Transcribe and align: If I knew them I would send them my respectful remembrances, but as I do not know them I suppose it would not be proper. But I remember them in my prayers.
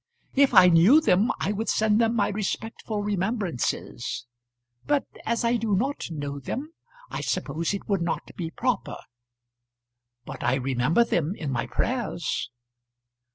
If 0.33 0.55
I 0.55 0.65
knew 0.67 0.99
them 0.99 1.31
I 1.39 1.51
would 1.51 1.69
send 1.69 2.01
them 2.01 2.15
my 2.15 2.29
respectful 2.29 3.03
remembrances, 3.03 4.25
but 4.87 5.05
as 5.27 5.45
I 5.45 5.57
do 5.57 5.75
not 5.75 6.09
know 6.09 6.39
them 6.39 6.73
I 7.11 7.21
suppose 7.21 7.71
it 7.75 7.87
would 7.87 8.01
not 8.01 8.31
be 8.35 8.49
proper. 8.49 8.97
But 10.25 10.43
I 10.43 10.55
remember 10.55 11.03
them 11.03 11.35
in 11.35 11.51
my 11.51 11.67
prayers. 11.67 12.49